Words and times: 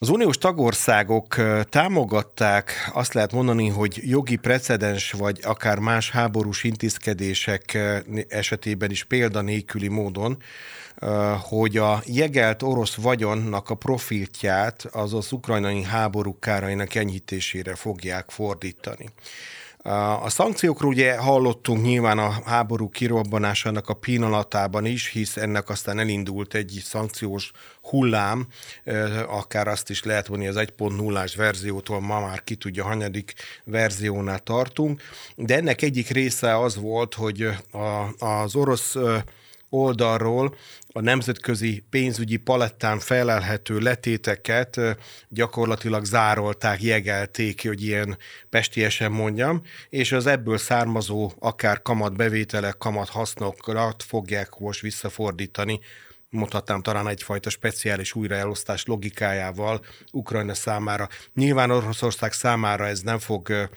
Az 0.00 0.08
uniós 0.08 0.38
tagországok 0.38 1.36
támogatták, 1.68 2.90
azt 2.92 3.14
lehet 3.14 3.32
mondani, 3.32 3.68
hogy 3.68 4.00
jogi 4.02 4.36
precedens 4.36 5.12
vagy 5.12 5.38
akár 5.42 5.78
más 5.78 6.10
háborús 6.10 6.64
intézkedések 6.64 7.78
esetében 8.28 8.90
is 8.90 9.04
példanéküli 9.04 9.88
módon, 9.88 10.42
hogy 11.40 11.76
a 11.76 12.02
jegelt 12.06 12.62
orosz 12.62 12.94
vagyonnak 12.94 13.70
a 13.70 13.74
profiltját 13.74 14.86
az 14.90 15.14
az 15.14 15.32
ukrajnai 15.32 15.82
háború 15.82 16.38
kárainak 16.38 16.94
enyhítésére 16.94 17.74
fogják 17.74 18.30
fordítani. 18.30 19.08
A 20.22 20.30
szankciókról 20.30 20.90
ugye 20.90 21.16
hallottunk 21.16 21.82
nyilván 21.82 22.18
a 22.18 22.30
háború 22.44 22.88
kirobbanásának 22.88 23.88
a 23.88 23.94
pillanatában 23.94 24.84
is, 24.84 25.08
hisz 25.08 25.36
ennek 25.36 25.68
aztán 25.68 25.98
elindult 25.98 26.54
egy 26.54 26.80
szankciós 26.84 27.50
hullám, 27.82 28.46
akár 29.26 29.68
azt 29.68 29.90
is 29.90 30.02
lehet 30.02 30.26
vonni 30.26 30.46
az 30.46 30.56
1.0-ás 30.56 31.36
verziótól, 31.36 32.00
ma 32.00 32.20
már 32.20 32.44
ki 32.44 32.54
tudja, 32.54 32.84
hanyadik 32.84 33.34
verziónál 33.64 34.38
tartunk, 34.38 35.02
de 35.36 35.56
ennek 35.56 35.82
egyik 35.82 36.08
része 36.08 36.58
az 36.58 36.76
volt, 36.76 37.14
hogy 37.14 37.48
az 38.18 38.54
orosz 38.54 38.96
oldalról 39.70 40.56
a 40.92 41.00
nemzetközi 41.00 41.84
pénzügyi 41.90 42.36
palettán 42.36 42.98
felelhető 42.98 43.78
letéteket 43.78 44.80
gyakorlatilag 45.28 46.04
zárolták, 46.04 46.82
jegelték, 46.82 47.66
hogy 47.66 47.82
ilyen 47.82 48.18
pestiesen 48.50 49.12
mondjam, 49.12 49.62
és 49.88 50.12
az 50.12 50.26
ebből 50.26 50.58
származó 50.58 51.32
akár 51.38 51.82
kamat 51.82 52.16
bevételek, 52.16 52.76
kamat 52.76 53.08
hasznokat 53.08 54.02
fogják 54.02 54.58
most 54.58 54.80
visszafordítani 54.80 55.80
mondhatnám 56.30 56.82
talán 56.82 57.08
egyfajta 57.08 57.50
speciális 57.50 58.14
újraelosztás 58.14 58.84
logikájával 58.84 59.84
Ukrajna 60.12 60.54
számára. 60.54 61.08
Nyilván 61.34 61.70
Oroszország 61.70 62.32
számára 62.32 62.86
ez 62.86 63.00
nem 63.00 63.18
fog 63.18 63.68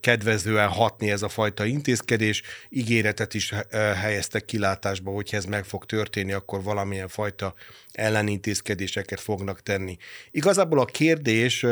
kedvezően 0.00 0.68
hatni 0.68 1.10
ez 1.10 1.22
a 1.22 1.28
fajta 1.28 1.64
intézkedés. 1.64 2.42
Ígéretet 2.68 3.34
is 3.34 3.52
helyeztek 3.96 4.44
kilátásba, 4.44 5.10
hogyha 5.10 5.36
ez 5.36 5.44
meg 5.44 5.64
fog 5.64 5.84
történni, 5.86 6.32
akkor 6.32 6.62
valamilyen 6.62 7.08
fajta 7.08 7.54
ellenintézkedéseket 7.92 9.20
fognak 9.20 9.62
tenni. 9.62 9.96
Igazából 10.30 10.78
a 10.78 10.84
kérdés 10.84 11.66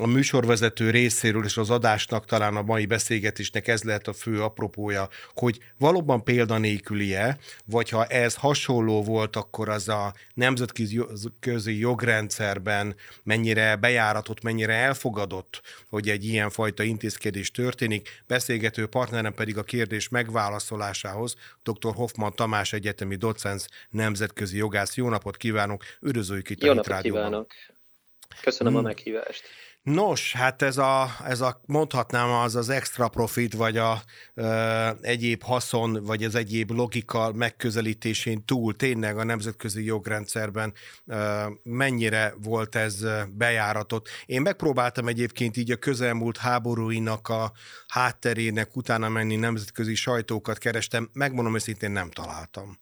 a 0.00 0.06
műsorvezető 0.06 0.90
részéről 0.90 1.44
és 1.44 1.56
az 1.56 1.70
adásnak 1.70 2.24
talán 2.24 2.56
a 2.56 2.62
mai 2.62 2.86
beszélgetésnek 2.86 3.68
ez 3.68 3.82
lehet 3.82 4.08
a 4.08 4.12
fő 4.12 4.42
apropója, 4.42 5.08
hogy 5.34 5.58
valóban 5.78 6.24
példanélkülie, 6.24 7.38
vagy 7.64 7.88
ha 7.88 8.04
ez 8.04 8.34
hasonló 8.34 9.02
volt, 9.02 9.36
akkor 9.36 9.68
az 9.68 9.88
a 9.88 10.14
nemzetközi 10.34 11.78
jogrendszerben 11.78 12.94
mennyire 13.22 13.76
bejáratott, 13.76 14.42
mennyire 14.42 14.74
elfogadott, 14.74 15.62
hogy 15.88 16.08
egy 16.08 16.24
ilyen 16.24 16.50
fajta 16.50 16.82
intézkedés 16.82 17.50
történik. 17.50 18.22
Beszélgető 18.26 18.86
partnerem 18.86 19.34
pedig 19.34 19.58
a 19.58 19.62
kérdés 19.62 20.08
megválaszolásához 20.08 21.34
dr. 21.62 21.94
Hoffman 21.94 22.32
Tamás 22.34 22.72
egyetemi 22.72 23.16
docens 23.16 23.66
nemzetközi 23.90 24.56
jogász. 24.56 24.96
Jó 24.96 25.08
napot 25.08 25.36
kívánok, 25.36 25.84
üdvözöljük 26.00 26.50
itt 26.50 26.62
Jó 26.62 26.70
a 26.70 26.74
napot 26.74 27.00
kívánok! 27.00 27.52
Köszönöm 28.40 28.72
hmm. 28.72 28.84
a 28.84 28.86
meghívást. 28.86 29.42
Nos, 29.84 30.32
hát 30.32 30.62
ez 30.62 30.76
a, 30.76 31.08
ez 31.24 31.40
a 31.40 31.60
mondhatnám 31.66 32.30
az 32.30 32.56
az 32.56 32.68
extra 32.68 33.08
profit, 33.08 33.54
vagy 33.54 33.76
a 33.76 34.02
ö, 34.34 34.88
egyéb 35.00 35.42
haszon, 35.42 36.04
vagy 36.04 36.24
az 36.24 36.34
egyéb 36.34 36.70
logika 36.70 37.32
megközelítésén 37.32 38.44
túl 38.44 38.76
tényleg 38.76 39.18
a 39.18 39.24
nemzetközi 39.24 39.84
jogrendszerben 39.84 40.72
ö, 41.06 41.44
mennyire 41.62 42.34
volt 42.42 42.74
ez 42.74 43.04
bejáratott. 43.32 44.08
Én 44.26 44.42
megpróbáltam 44.42 45.08
egyébként 45.08 45.56
így 45.56 45.70
a 45.70 45.76
közelmúlt 45.76 46.36
háborúinak 46.36 47.28
a 47.28 47.52
hátterének 47.88 48.76
utána 48.76 49.08
menni, 49.08 49.36
nemzetközi 49.36 49.94
sajtókat 49.94 50.58
kerestem, 50.58 51.10
megmondom 51.12 51.54
őszintén 51.54 51.90
nem 51.90 52.10
találtam. 52.10 52.78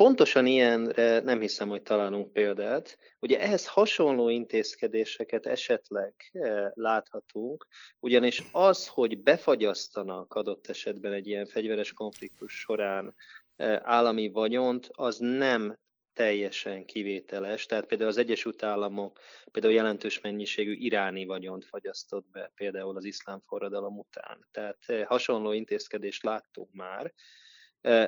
Pontosan 0.00 0.46
ilyenre 0.46 1.20
nem 1.20 1.40
hiszem, 1.40 1.68
hogy 1.68 1.82
találunk 1.82 2.32
példát. 2.32 2.98
Ugye 3.18 3.40
ehhez 3.40 3.66
hasonló 3.66 4.28
intézkedéseket 4.28 5.46
esetleg 5.46 6.14
eh, 6.32 6.70
láthatunk, 6.74 7.66
ugyanis 7.98 8.42
az, 8.52 8.86
hogy 8.86 9.22
befagyasztanak 9.22 10.34
adott 10.34 10.66
esetben 10.66 11.12
egy 11.12 11.26
ilyen 11.26 11.46
fegyveres 11.46 11.92
konfliktus 11.92 12.52
során 12.52 13.14
eh, 13.56 13.80
állami 13.82 14.30
vagyont, 14.30 14.88
az 14.92 15.18
nem 15.18 15.78
teljesen 16.12 16.84
kivételes. 16.84 17.66
Tehát 17.66 17.86
például 17.86 18.10
az 18.10 18.18
Egyesült 18.18 18.62
Államok 18.62 19.20
például 19.50 19.74
jelentős 19.74 20.20
mennyiségű 20.20 20.72
iráni 20.72 21.24
vagyont 21.24 21.64
fagyasztott 21.64 22.26
be, 22.32 22.52
például 22.54 22.96
az 22.96 23.04
iszlám 23.04 23.40
forradalom 23.46 23.98
után. 23.98 24.48
Tehát 24.50 24.78
eh, 24.86 25.06
hasonló 25.06 25.52
intézkedést 25.52 26.22
láttunk 26.22 26.72
már, 26.72 27.12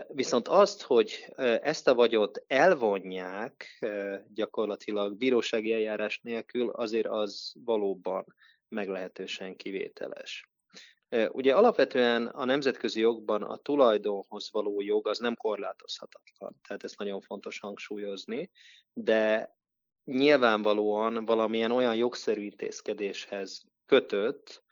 Viszont 0.08 0.48
azt, 0.48 0.82
hogy 0.82 1.32
ezt 1.62 1.88
a 1.88 1.94
vagyot 1.94 2.44
elvonják 2.46 3.84
gyakorlatilag 4.34 5.16
bírósági 5.16 5.72
eljárás 5.72 6.20
nélkül, 6.22 6.70
azért 6.70 7.06
az 7.06 7.52
valóban 7.64 8.34
meglehetősen 8.68 9.56
kivételes. 9.56 10.50
Ugye 11.28 11.54
alapvetően 11.54 12.26
a 12.26 12.44
nemzetközi 12.44 13.00
jogban 13.00 13.42
a 13.42 13.56
tulajdonhoz 13.56 14.48
való 14.52 14.80
jog 14.80 15.08
az 15.08 15.18
nem 15.18 15.36
korlátozhatatlan, 15.36 16.60
tehát 16.68 16.84
ezt 16.84 16.98
nagyon 16.98 17.20
fontos 17.20 17.60
hangsúlyozni, 17.60 18.50
de 18.92 19.56
nyilvánvalóan 20.04 21.24
valamilyen 21.24 21.70
olyan 21.70 21.94
jogszerű 21.94 22.42
intézkedéshez 22.42 23.62
kötött, 23.86 24.62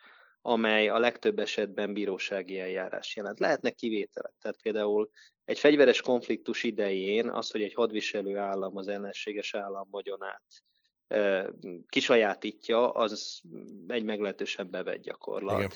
amely 0.43 0.89
a 0.89 0.99
legtöbb 0.99 1.39
esetben 1.39 1.93
bírósági 1.93 2.59
eljárás 2.59 3.17
jelent. 3.17 3.39
Lehetnek 3.39 3.75
kivételek, 3.75 4.33
tehát 4.41 4.63
például 4.63 5.11
egy 5.45 5.59
fegyveres 5.59 6.01
konfliktus 6.01 6.63
idején 6.63 7.29
az, 7.29 7.51
hogy 7.51 7.63
egy 7.63 7.75
hadviselő 7.75 8.37
állam 8.37 8.77
az 8.77 8.89
ellenséges 8.89 9.55
állam 9.55 9.89
vagyonát 9.91 10.43
kisajátítja, 11.89 12.91
az 12.91 13.41
egy 13.87 14.05
meglehetősen 14.05 14.71
bevett 14.71 15.03
gyakorlat. 15.03 15.59
Igen. 15.59 15.71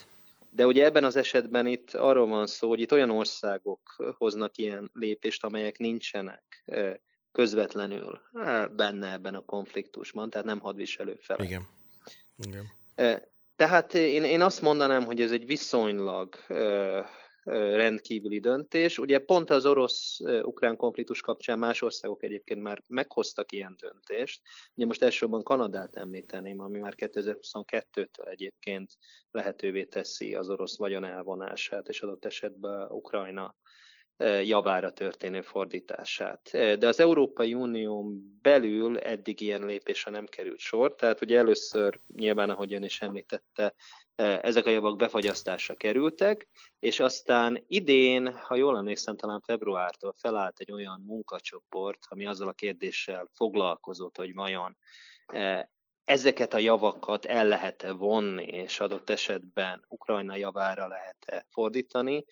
De 0.49 0.65
ugye 0.65 0.85
ebben 0.85 1.03
az 1.03 1.15
esetben 1.15 1.67
itt 1.67 1.93
arról 1.93 2.27
van 2.27 2.47
szó, 2.47 2.67
hogy 2.67 2.79
itt 2.79 2.91
olyan 2.91 3.09
országok 3.09 4.13
hoznak 4.17 4.57
ilyen 4.57 4.89
lépést, 4.93 5.43
amelyek 5.43 5.77
nincsenek 5.77 6.63
közvetlenül 7.31 8.21
benne 8.75 9.11
ebben 9.11 9.35
a 9.35 9.45
konfliktusban, 9.45 10.29
tehát 10.29 10.47
nem 10.47 10.59
hadviselő 10.59 11.15
fel. 11.15 11.39
Igen. 11.39 11.67
Igen. 12.37 12.71
Tehát 13.55 13.93
én, 13.93 14.23
én 14.23 14.41
azt 14.41 14.61
mondanám, 14.61 15.05
hogy 15.05 15.21
ez 15.21 15.31
egy 15.31 15.45
viszonylag 15.45 16.35
ö, 16.47 16.99
ö, 17.43 17.75
rendkívüli 17.75 18.39
döntés. 18.39 18.97
Ugye 18.97 19.19
pont 19.19 19.49
az 19.49 19.65
orosz-ukrán 19.65 20.75
konfliktus 20.75 21.21
kapcsán 21.21 21.59
más 21.59 21.81
országok 21.81 22.23
egyébként 22.23 22.61
már 22.61 22.81
meghoztak 22.87 23.51
ilyen 23.51 23.75
döntést. 23.79 24.41
Ugye 24.75 24.85
most 24.85 25.01
elsősorban 25.03 25.43
Kanadát 25.43 25.95
említeném, 25.95 26.59
ami 26.59 26.79
már 26.79 26.93
2022-től 26.97 28.27
egyébként 28.29 28.97
lehetővé 29.31 29.83
teszi 29.83 30.35
az 30.35 30.49
orosz 30.49 30.77
vagyon 30.77 31.03
elvonását, 31.03 31.87
és 31.87 32.01
adott 32.01 32.25
esetben 32.25 32.91
Ukrajna 32.91 33.55
javára 34.43 34.91
történő 34.91 35.41
fordítását. 35.41 36.49
De 36.51 36.87
az 36.87 36.99
Európai 36.99 37.53
Unión 37.53 38.37
belül 38.41 38.97
eddig 38.97 39.41
ilyen 39.41 39.65
lépésre 39.65 40.11
nem 40.11 40.25
került 40.25 40.59
sor, 40.59 40.95
tehát 40.95 41.21
ugye 41.21 41.37
először 41.37 41.99
nyilván, 42.15 42.49
ahogy 42.49 42.73
ön 42.73 42.83
is 42.83 43.01
említette, 43.01 43.75
ezek 44.15 44.65
a 44.65 44.69
javak 44.69 44.97
befagyasztásra 44.97 45.75
kerültek, 45.75 46.47
és 46.79 46.99
aztán 46.99 47.63
idén, 47.67 48.33
ha 48.33 48.55
jól 48.55 48.77
emlékszem, 48.77 49.15
talán 49.15 49.41
februártól 49.41 50.13
felállt 50.17 50.59
egy 50.59 50.71
olyan 50.71 51.03
munkacsoport, 51.05 51.99
ami 52.09 52.25
azzal 52.25 52.47
a 52.47 52.53
kérdéssel 52.53 53.29
foglalkozott, 53.33 54.17
hogy 54.17 54.33
vajon 54.33 54.77
ezeket 56.03 56.53
a 56.53 56.57
javakat 56.57 57.25
el 57.25 57.47
lehet-e 57.47 57.91
vonni, 57.91 58.45
és 58.45 58.79
adott 58.79 59.09
esetben 59.09 59.85
Ukrajna 59.87 60.35
javára 60.35 60.87
lehet-e 60.87 61.45
fordítani. 61.49 62.25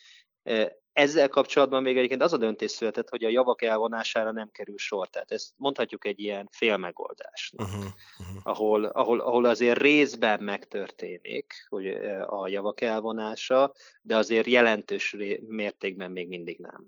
Ezzel 0.94 1.30
kapcsolatban 1.30 1.82
még 1.82 1.98
egyébként 1.98 2.22
az 2.22 2.34
a 2.34 2.38
döntés 2.38 2.72
született, 2.72 3.10
hogy 3.10 3.24
a 3.24 3.30
javak 3.30 3.62
elvonására 3.62 4.32
nem 4.32 4.50
kerül 4.52 4.78
sor. 4.78 5.10
Tehát 5.10 5.32
ezt 5.32 5.54
mondhatjuk 5.56 6.06
egy 6.06 6.20
ilyen 6.20 6.50
félmegoldás, 6.52 7.54
uh-huh, 7.58 7.84
uh-huh. 8.20 8.38
ahol, 8.44 8.86
ahol, 8.86 9.20
ahol 9.20 9.46
azért 9.46 9.80
részben 9.80 10.44
megtörténik 10.44 11.54
hogy 11.70 11.88
a 12.28 12.48
javak 12.48 12.82
elvonása, 12.82 13.74
de 14.02 14.16
azért 14.18 14.48
jelentős 14.48 15.16
mértékben 15.48 16.12
még 16.12 16.28
mindig 16.28 16.60
nem. 16.60 16.88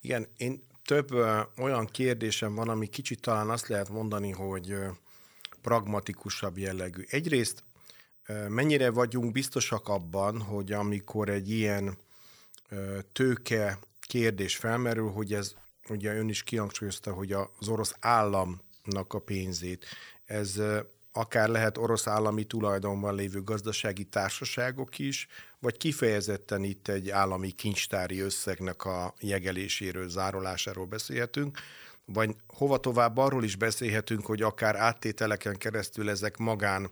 Igen, 0.00 0.26
én 0.36 0.66
több 0.84 1.12
ö, 1.12 1.40
olyan 1.62 1.86
kérdésem 1.86 2.54
van, 2.54 2.68
ami 2.68 2.86
kicsit 2.86 3.20
talán 3.20 3.50
azt 3.50 3.68
lehet 3.68 3.88
mondani, 3.88 4.30
hogy 4.30 4.70
ö, 4.70 4.88
pragmatikusabb 5.62 6.58
jellegű. 6.58 7.02
Egyrészt 7.08 7.64
ö, 8.26 8.48
mennyire 8.48 8.90
vagyunk 8.90 9.32
biztosak 9.32 9.88
abban, 9.88 10.40
hogy 10.40 10.72
amikor 10.72 11.28
egy 11.28 11.50
ilyen 11.50 11.98
tőke 13.12 13.78
kérdés 14.00 14.56
felmerül, 14.56 15.10
hogy 15.10 15.34
ez, 15.34 15.54
ugye 15.88 16.14
ön 16.14 16.28
is 16.28 16.42
kihangsúlyozta, 16.42 17.12
hogy 17.12 17.32
az 17.32 17.68
orosz 17.68 17.94
állam 18.00 18.60
a 19.08 19.18
pénzét. 19.18 19.86
Ez 20.24 20.60
akár 21.12 21.48
lehet 21.48 21.78
orosz 21.78 22.06
állami 22.06 22.44
tulajdonban 22.44 23.14
lévő 23.14 23.42
gazdasági 23.42 24.04
társaságok 24.04 24.98
is, 24.98 25.28
vagy 25.58 25.76
kifejezetten 25.76 26.64
itt 26.64 26.88
egy 26.88 27.10
állami 27.10 27.50
kincstári 27.50 28.20
összegnek 28.20 28.84
a 28.84 29.14
jegeléséről, 29.20 30.08
zárolásáról 30.08 30.86
beszélhetünk, 30.86 31.58
vagy 32.04 32.36
hova 32.46 32.78
tovább 32.78 33.16
arról 33.16 33.44
is 33.44 33.56
beszélhetünk, 33.56 34.26
hogy 34.26 34.42
akár 34.42 34.76
áttételeken 34.76 35.56
keresztül 35.56 36.10
ezek 36.10 36.36
magán 36.36 36.90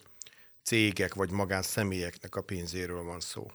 cégek 0.62 1.14
vagy 1.14 1.30
magán 1.30 1.62
személyeknek 1.62 2.36
a 2.36 2.42
pénzéről 2.42 3.02
van 3.02 3.20
szó. 3.20 3.50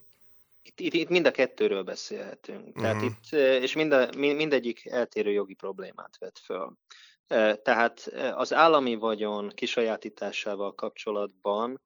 Itt, 0.75 0.79
itt, 0.79 0.93
itt 0.93 1.09
mind 1.09 1.25
a 1.25 1.31
kettőről 1.31 1.83
beszélhetünk. 1.83 2.67
Uh-huh. 2.67 2.81
Tehát 2.81 2.95
mhm. 2.95 3.05
itt, 3.05 3.31
és 3.61 3.75
mind 3.75 3.91
a, 3.91 4.09
mindegyik 4.15 4.85
eltérő 4.85 5.31
jogi 5.31 5.53
problémát 5.53 6.17
vet 6.17 6.39
föl. 6.39 6.73
Tehát 7.63 7.99
az 8.35 8.53
állami 8.53 8.95
vagyon 8.95 9.49
kisajátításával 9.49 10.75
kapcsolatban 10.75 11.81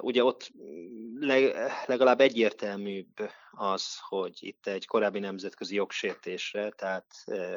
ugye 0.00 0.24
ott 0.24 0.52
legalább 1.86 2.20
egyértelműbb 2.20 3.30
az, 3.50 3.98
hogy 4.08 4.36
itt 4.40 4.66
egy 4.66 4.86
korábbi 4.86 5.18
nemzetközi 5.18 5.74
jogsértésre, 5.74 6.70
tehát 6.70 7.06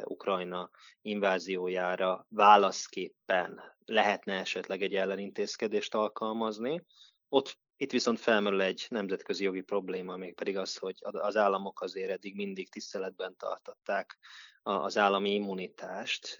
Ukrajna 0.04 0.70
inváziójára 1.02 2.26
válaszképpen 2.28 3.60
lehetne 3.84 4.38
esetleg 4.38 4.82
egy 4.82 4.94
ellenintézkedést 4.94 5.94
alkalmazni. 5.94 6.82
Ott 7.28 7.58
itt 7.80 7.90
viszont 7.90 8.20
felmerül 8.20 8.62
egy 8.62 8.86
nemzetközi 8.88 9.44
jogi 9.44 9.60
probléma, 9.60 10.16
mégpedig 10.16 10.56
az, 10.56 10.76
hogy 10.76 10.94
az 11.00 11.36
államok 11.36 11.80
azért 11.80 12.10
eddig 12.10 12.34
mindig 12.34 12.70
tiszteletben 12.70 13.36
tartották 13.36 14.18
az 14.62 14.98
állami 14.98 15.34
immunitást, 15.34 16.36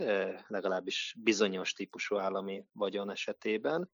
legalábbis 0.47 1.15
bizonyos 1.19 1.73
típusú 1.73 2.17
állami 2.17 2.65
vagyon 2.73 3.11
esetében. 3.11 3.91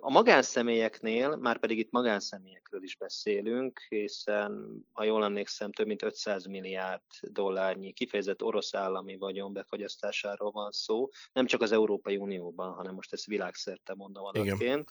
A 0.00 0.10
magánszemélyeknél, 0.10 1.36
már 1.36 1.58
pedig 1.58 1.78
itt 1.78 1.90
magánszemélyekről 1.90 2.82
is 2.82 2.96
beszélünk, 2.96 3.80
hiszen, 3.88 4.70
ha 4.92 5.04
jól 5.04 5.24
emlékszem, 5.24 5.72
több 5.72 5.86
mint 5.86 6.02
500 6.02 6.44
milliárd 6.44 7.02
dollárnyi 7.20 7.92
kifejezett 7.92 8.42
orosz 8.42 8.74
állami 8.74 9.16
vagyon 9.16 9.52
befagyasztásáról 9.52 10.50
van 10.50 10.70
szó, 10.70 11.08
nem 11.32 11.46
csak 11.46 11.62
az 11.62 11.72
Európai 11.72 12.16
Unióban, 12.16 12.72
hanem 12.72 12.94
most 12.94 13.12
ezt 13.12 13.26
világszerte 13.26 13.94
mondom 13.94 14.24
adatként, 14.24 14.90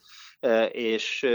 és 0.70 1.26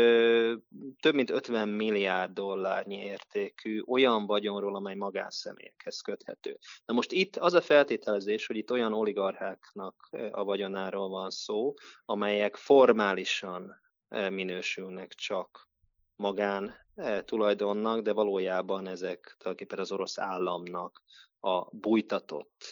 több 0.99 1.13
mint 1.13 1.29
50 1.29 1.69
milliárd 1.69 2.33
dollárnyi 2.33 2.95
értékű 2.95 3.81
olyan 3.85 4.25
vagyonról, 4.25 4.75
amely 4.75 4.95
magánszemélyekhez 4.95 6.01
köthető. 6.01 6.57
Na 6.85 6.93
most 6.93 7.11
itt 7.11 7.35
az 7.35 7.53
a 7.53 7.61
feltételezés, 7.61 8.45
hogy 8.47 8.55
itt 8.55 8.71
olyan 8.71 8.93
oligarcháknak 8.93 10.09
a 10.31 10.43
vagyonáról 10.43 11.09
van 11.09 11.29
szó, 11.29 11.73
amelyek 12.05 12.55
formálisan 12.55 13.81
eh, 14.07 14.29
minősülnek 14.29 15.13
csak 15.13 15.69
magán 16.15 16.75
eh, 16.95 17.21
tulajdonnak, 17.21 18.01
de 18.01 18.13
valójában 18.13 18.87
ezek 18.87 19.35
tulajdonképpen 19.37 19.79
az 19.79 19.91
orosz 19.91 20.19
államnak 20.19 21.03
a 21.45 21.69
bújtatott 21.71 22.69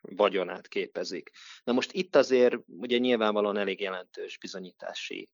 vagyonát 0.00 0.68
képezik. 0.68 1.30
Na 1.64 1.72
most 1.72 1.92
itt 1.92 2.16
azért 2.16 2.56
ugye 2.66 2.98
nyilvánvalóan 2.98 3.56
elég 3.56 3.80
jelentős 3.80 4.38
bizonyítási 4.38 5.30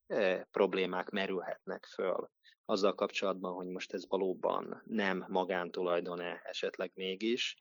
problémák 0.50 1.08
merülhetnek 1.10 1.84
föl 1.84 2.30
azzal 2.64 2.94
kapcsolatban, 2.94 3.54
hogy 3.54 3.66
most 3.66 3.92
ez 3.92 4.08
valóban 4.08 4.82
nem 4.84 5.24
magántulajdon-e 5.28 6.40
esetleg 6.44 6.90
mégis. 6.94 7.56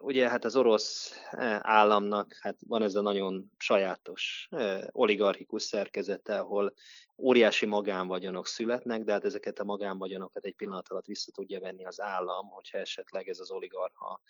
Ugye 0.00 0.28
hát 0.28 0.44
az 0.44 0.56
orosz 0.56 1.14
államnak 1.60 2.36
hát 2.40 2.56
van 2.66 2.82
ez 2.82 2.94
a 2.94 3.00
nagyon 3.00 3.50
sajátos 3.58 4.48
oligarchikus 4.90 5.62
szerkezete, 5.62 6.38
ahol 6.38 6.74
óriási 7.16 7.66
magánvagyonok 7.66 8.46
születnek, 8.46 9.02
de 9.02 9.12
hát 9.12 9.24
ezeket 9.24 9.58
a 9.58 9.64
magánvagyonokat 9.64 10.44
egy 10.44 10.54
pillanat 10.54 10.88
alatt 10.88 11.06
vissza 11.06 11.32
tudja 11.32 11.60
venni 11.60 11.84
az 11.84 12.00
állam, 12.00 12.48
hogyha 12.48 12.78
esetleg 12.78 13.28
ez 13.28 13.38
az 13.38 13.50
oligarcha 13.50 14.20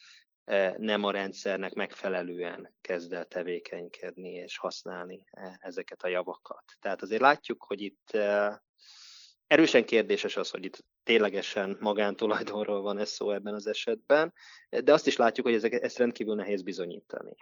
nem 0.76 1.05
a 1.05 1.11
rendszernek 1.11 1.75
megfelelően 1.75 2.75
kezd 2.81 3.12
el 3.12 3.25
tevékenykedni 3.25 4.31
és 4.31 4.58
használni 4.58 5.25
ezeket 5.58 6.02
a 6.02 6.08
javakat. 6.08 6.64
Tehát 6.81 7.02
azért 7.02 7.20
látjuk, 7.20 7.62
hogy 7.62 7.81
itt 7.81 8.16
Erősen 9.49 9.84
kérdéses 9.84 10.37
az, 10.37 10.50
hogy 10.50 10.64
itt 10.64 10.84
ténylegesen 11.08 11.76
magántulajdonról 11.81 12.82
van 12.82 12.99
ez 12.99 13.08
szó 13.08 13.31
ebben 13.31 13.55
az 13.55 13.66
esetben, 13.66 14.32
de 14.84 14.93
azt 14.93 15.06
is 15.06 15.16
látjuk, 15.16 15.46
hogy 15.46 15.55
ezek, 15.55 15.72
ezt 15.72 15.99
rendkívül 15.99 16.34
nehéz 16.34 16.62
bizonyítani. 16.62 17.34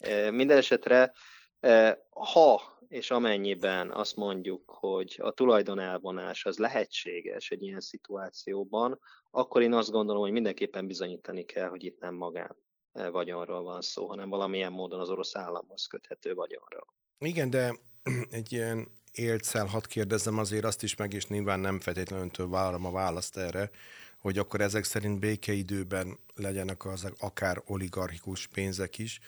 E, 0.00 0.30
minden 0.30 0.56
esetre, 0.56 1.12
e, 1.60 1.98
ha 2.10 2.78
és 2.88 3.10
amennyiben 3.10 3.90
azt 3.90 4.16
mondjuk, 4.16 4.70
hogy 4.70 5.16
a 5.22 5.30
tulajdon 5.30 5.78
elvonás 5.78 6.44
az 6.44 6.58
lehetséges 6.58 7.50
egy 7.50 7.62
ilyen 7.62 7.80
szituációban, 7.80 9.00
akkor 9.30 9.62
én 9.62 9.72
azt 9.72 9.90
gondolom, 9.90 10.22
hogy 10.22 10.32
mindenképpen 10.32 10.86
bizonyítani 10.86 11.44
kell, 11.44 11.68
hogy 11.68 11.84
itt 11.84 12.00
nem 12.00 12.14
magán 12.14 12.56
e, 12.92 13.08
vagyonról 13.08 13.62
van 13.62 13.80
szó, 13.80 14.06
hanem 14.06 14.28
valamilyen 14.28 14.72
módon 14.72 15.00
az 15.00 15.10
orosz 15.10 15.36
államhoz 15.36 15.86
köthető 15.86 16.34
vagyonról. 16.34 16.94
Igen, 17.18 17.50
de 17.50 17.74
egy 18.30 18.52
ilyen 18.52 18.88
éltszel, 19.18 19.66
hadd 19.66 19.88
kérdezzem 19.88 20.38
azért 20.38 20.64
azt 20.64 20.82
is 20.82 20.96
meg, 20.96 21.12
és 21.12 21.26
nyilván 21.26 21.60
nem 21.60 21.80
feltétlenül 21.80 22.24
öntől 22.24 22.48
várom 22.48 22.84
a 22.84 22.90
választ 22.90 23.36
erre, 23.36 23.70
hogy 24.18 24.38
akkor 24.38 24.60
ezek 24.60 24.84
szerint 24.84 25.18
békeidőben 25.18 26.18
legyenek 26.34 26.84
az 26.84 27.06
akár 27.18 27.62
oligarchikus 27.66 28.46
pénzek 28.46 28.98
is, 28.98 29.20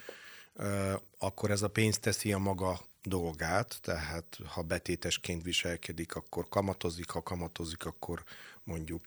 akkor 1.18 1.50
ez 1.50 1.62
a 1.62 1.68
pénz 1.68 1.98
teszi 1.98 2.32
a 2.32 2.38
maga 2.38 2.80
dolgát, 3.02 3.78
tehát 3.82 4.38
ha 4.46 4.62
betétesként 4.62 5.42
viselkedik, 5.42 6.14
akkor 6.14 6.48
kamatozik, 6.48 7.10
ha 7.10 7.22
kamatozik, 7.22 7.84
akkor 7.84 8.24
mondjuk 8.64 9.04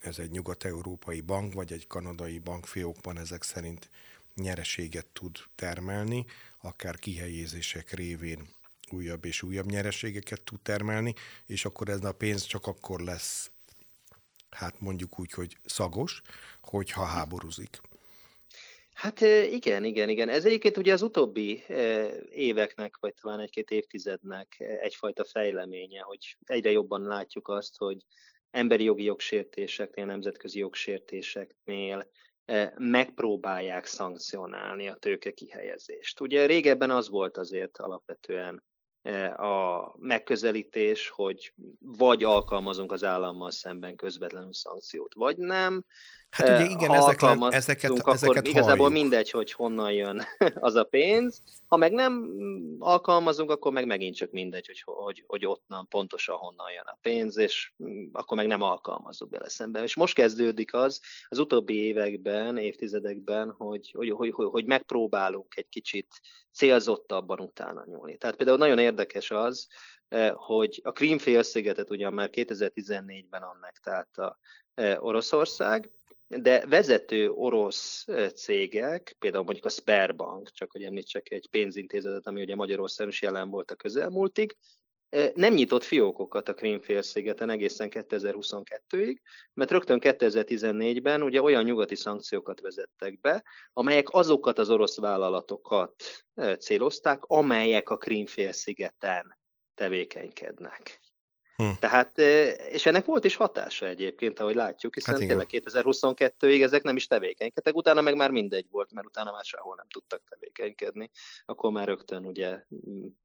ez 0.00 0.18
egy 0.18 0.30
nyugat-európai 0.30 1.20
bank, 1.20 1.52
vagy 1.52 1.72
egy 1.72 1.86
kanadai 1.86 2.38
bankfiókban 2.38 3.18
ezek 3.18 3.42
szerint 3.42 3.90
nyereséget 4.34 5.06
tud 5.06 5.38
termelni, 5.54 6.24
akár 6.60 6.98
kihelyezések 6.98 7.92
révén 7.92 8.48
újabb 8.94 9.24
és 9.24 9.42
újabb 9.42 9.66
nyereségeket 9.66 10.42
tud 10.42 10.60
termelni, 10.60 11.14
és 11.46 11.64
akkor 11.64 11.88
ez 11.88 12.04
a 12.04 12.12
pénz 12.12 12.42
csak 12.44 12.66
akkor 12.66 13.00
lesz, 13.00 13.50
hát 14.50 14.80
mondjuk 14.80 15.18
úgy, 15.18 15.32
hogy 15.32 15.56
szagos, 15.64 16.22
hogyha 16.60 17.04
háborúzik. 17.04 17.80
Hát 18.94 19.20
igen, 19.50 19.84
igen, 19.84 20.08
igen. 20.08 20.28
Ez 20.28 20.44
egyébként 20.44 20.76
ugye 20.76 20.92
az 20.92 21.02
utóbbi 21.02 21.64
éveknek, 22.30 22.96
vagy 23.00 23.14
talán 23.20 23.40
egy-két 23.40 23.70
évtizednek 23.70 24.56
egyfajta 24.58 25.24
fejleménye, 25.24 26.00
hogy 26.00 26.36
egyre 26.44 26.70
jobban 26.70 27.02
látjuk 27.02 27.48
azt, 27.48 27.76
hogy 27.76 27.96
emberi 28.50 28.84
jogi 28.84 29.04
jogsértéseknél, 29.04 30.04
nemzetközi 30.04 30.58
jogsértéseknél 30.58 32.10
megpróbálják 32.76 33.86
szankcionálni 33.86 34.88
a 34.88 34.94
tőke 34.94 35.30
kihelyezést. 35.30 36.20
Ugye 36.20 36.46
régebben 36.46 36.90
az 36.90 37.08
volt 37.08 37.36
azért 37.36 37.78
alapvetően 37.78 38.62
a 39.36 39.94
megközelítés, 39.98 41.08
hogy 41.08 41.52
vagy 41.78 42.24
alkalmazunk 42.24 42.92
az 42.92 43.04
állammal 43.04 43.50
szemben 43.50 43.96
közvetlenül 43.96 44.52
szankciót, 44.52 45.14
vagy 45.14 45.36
nem. 45.36 45.84
Hát 46.34 46.48
ugye 46.48 46.70
igen, 46.70 46.94
ezek 46.94 47.20
le, 47.20 47.36
ezeket, 47.50 47.90
akkor 47.90 48.12
ezeket 48.12 48.46
igazából 48.46 48.86
halljuk. 48.86 49.02
mindegy, 49.02 49.30
hogy 49.30 49.52
honnan 49.52 49.92
jön 49.92 50.22
az 50.54 50.74
a 50.74 50.84
pénz. 50.84 51.42
Ha 51.66 51.76
meg 51.76 51.92
nem 51.92 52.30
alkalmazunk, 52.78 53.50
akkor 53.50 53.72
meg 53.72 53.86
megint 53.86 54.16
csak 54.16 54.30
mindegy, 54.30 54.66
hogy, 54.66 54.82
hogy, 54.84 55.24
hogy 55.26 55.46
ott 55.46 55.62
nem 55.66 55.86
pontosan 55.88 56.36
honnan 56.36 56.70
jön 56.70 56.86
a 56.86 56.98
pénz, 57.02 57.36
és 57.36 57.72
akkor 58.12 58.36
meg 58.36 58.46
nem 58.46 58.62
alkalmazzuk 58.62 59.30
bele 59.30 59.48
szemben. 59.48 59.82
És 59.82 59.96
most 59.96 60.14
kezdődik 60.14 60.74
az 60.74 61.00
az 61.28 61.38
utóbbi 61.38 61.74
években, 61.74 62.56
évtizedekben, 62.56 63.50
hogy, 63.50 63.90
hogy, 63.96 64.10
hogy, 64.10 64.30
hogy, 64.30 64.48
hogy 64.50 64.64
megpróbálunk 64.64 65.56
egy 65.56 65.68
kicsit 65.68 66.20
célzottabban 66.52 67.40
utána 67.40 67.84
nyúlni. 67.86 68.16
Tehát 68.16 68.36
például 68.36 68.58
nagyon 68.58 68.78
érdekes 68.78 69.30
az, 69.30 69.66
hogy 70.32 70.80
a 70.84 70.92
Krím 70.92 71.18
félszigetet 71.18 71.90
ugyan 71.90 72.12
már 72.12 72.30
2014-ben 72.32 73.42
annektálta 73.42 74.38
Oroszország, 74.98 75.90
de 76.40 76.66
vezető 76.66 77.30
orosz 77.30 78.06
cégek, 78.34 79.16
például 79.18 79.44
mondjuk 79.44 79.66
a 79.66 79.68
Sperbank, 79.68 80.50
csak 80.50 80.72
hogy 80.72 80.82
említsek 80.82 81.30
egy 81.30 81.48
pénzintézetet, 81.50 82.26
ami 82.26 82.40
ugye 82.40 82.54
Magyarországon 82.54 83.12
is 83.12 83.22
jelen 83.22 83.50
volt 83.50 83.70
a 83.70 83.74
közelmúltig, 83.74 84.56
nem 85.34 85.54
nyitott 85.54 85.82
fiókokat 85.82 86.48
a 86.48 86.54
Krímfélszigeten 86.54 87.50
egészen 87.50 87.88
2022-ig, 87.90 89.16
mert 89.54 89.70
rögtön 89.70 89.98
2014-ben 90.02 91.22
ugye 91.22 91.42
olyan 91.42 91.64
nyugati 91.64 91.94
szankciókat 91.94 92.60
vezettek 92.60 93.20
be, 93.20 93.44
amelyek 93.72 94.08
azokat 94.10 94.58
az 94.58 94.70
orosz 94.70 94.98
vállalatokat 94.98 95.94
célozták, 96.58 97.24
amelyek 97.24 97.90
a 97.90 97.96
Krímfélszigeten 97.96 99.38
tevékenykednek. 99.74 101.03
Hm. 101.56 101.70
Tehát, 101.78 102.18
és 102.68 102.86
ennek 102.86 103.04
volt 103.04 103.24
is 103.24 103.36
hatása 103.36 103.86
egyébként, 103.86 104.40
ahogy 104.40 104.54
látjuk, 104.54 104.94
hiszen 104.94 105.14
hát 105.14 105.26
tényleg 105.26 105.46
2022-ig 105.50 106.62
ezek 106.62 106.82
nem 106.82 106.96
is 106.96 107.06
tevékenykedtek, 107.06 107.76
utána 107.76 108.00
meg 108.00 108.16
már 108.16 108.30
mindegy 108.30 108.66
volt, 108.70 108.92
mert 108.92 109.06
utána 109.06 109.32
már 109.32 109.44
sehol 109.44 109.74
nem 109.76 109.86
tudtak 109.88 110.22
tevékenykedni, 110.28 111.10
akkor 111.44 111.70
már 111.70 111.86
rögtön 111.86 112.26
ugye 112.26 112.64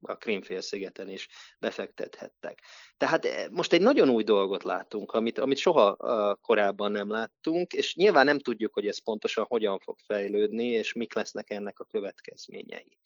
a 0.00 0.14
Krímfélszigeten 0.14 1.08
is 1.08 1.28
befektethettek. 1.58 2.58
Tehát 2.96 3.48
most 3.50 3.72
egy 3.72 3.82
nagyon 3.82 4.08
új 4.08 4.22
dolgot 4.22 4.62
látunk, 4.62 5.12
amit, 5.12 5.38
amit 5.38 5.58
soha 5.58 5.96
korábban 6.40 6.92
nem 6.92 7.10
láttunk, 7.10 7.72
és 7.72 7.94
nyilván 7.94 8.24
nem 8.24 8.38
tudjuk, 8.38 8.74
hogy 8.74 8.86
ez 8.86 8.98
pontosan 8.98 9.44
hogyan 9.48 9.78
fog 9.78 9.96
fejlődni, 10.06 10.66
és 10.66 10.92
mik 10.92 11.14
lesznek 11.14 11.50
ennek 11.50 11.78
a 11.80 11.84
következményei 11.84 12.98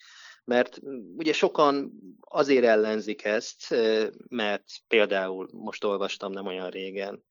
mert 0.45 0.79
ugye 1.17 1.33
sokan 1.33 1.93
azért 2.21 2.65
ellenzik 2.65 3.25
ezt, 3.25 3.75
mert 4.29 4.65
például 4.89 5.49
most 5.53 5.85
olvastam 5.85 6.33
nem 6.33 6.47
olyan 6.47 6.71
régen 6.71 7.25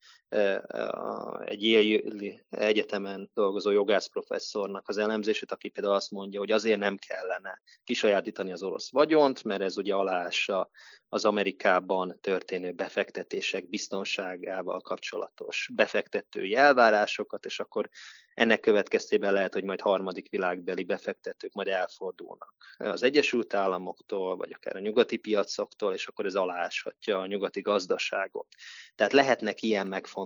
egy 1.44 1.62
Yale 1.62 2.44
egyetemen 2.50 3.30
dolgozó 3.34 3.70
jogász 3.70 4.06
professzornak 4.06 4.88
az 4.88 4.98
elemzését, 4.98 5.52
aki 5.52 5.68
például 5.68 5.94
azt 5.94 6.10
mondja, 6.10 6.38
hogy 6.38 6.50
azért 6.50 6.78
nem 6.78 6.96
kellene 6.96 7.60
kisajátítani 7.84 8.52
az 8.52 8.62
orosz 8.62 8.90
vagyont, 8.90 9.44
mert 9.44 9.62
ez 9.62 9.76
ugye 9.76 9.94
aláássa 9.94 10.70
az 11.08 11.24
Amerikában 11.24 12.18
történő 12.20 12.72
befektetések 12.72 13.68
biztonságával 13.68 14.80
kapcsolatos 14.80 15.70
befektetői 15.74 16.54
elvárásokat, 16.54 17.44
és 17.44 17.60
akkor 17.60 17.88
ennek 18.34 18.60
következtében 18.60 19.32
lehet, 19.32 19.52
hogy 19.52 19.64
majd 19.64 19.80
harmadik 19.80 20.30
világbeli 20.30 20.84
befektetők 20.84 21.52
majd 21.52 21.68
elfordulnak 21.68 22.54
az 22.76 23.02
Egyesült 23.02 23.54
Államoktól, 23.54 24.36
vagy 24.36 24.52
akár 24.52 24.76
a 24.76 24.80
nyugati 24.80 25.16
piacoktól, 25.16 25.92
és 25.94 26.06
akkor 26.06 26.26
ez 26.26 26.34
aláshatja 26.34 27.18
a 27.18 27.26
nyugati 27.26 27.60
gazdaságot. 27.60 28.46
Tehát 28.94 29.12
lehetnek 29.12 29.62
ilyen 29.62 29.86
megfontolások 29.86 30.23